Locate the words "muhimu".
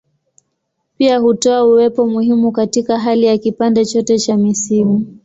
2.07-2.51